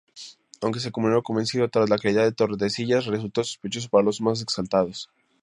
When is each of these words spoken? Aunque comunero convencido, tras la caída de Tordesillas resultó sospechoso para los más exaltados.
Aunque 0.61 0.91
comunero 0.91 1.21
convencido, 1.21 1.69
tras 1.69 1.87
la 1.91 1.99
caída 1.99 2.23
de 2.23 2.31
Tordesillas 2.31 3.05
resultó 3.05 3.43
sospechoso 3.43 3.87
para 3.89 4.03
los 4.03 4.19
más 4.19 4.41
exaltados. 4.41 5.11